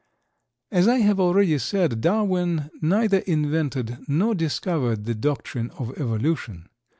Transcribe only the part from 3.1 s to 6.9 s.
invented nor discovered the doctrine of Evolution.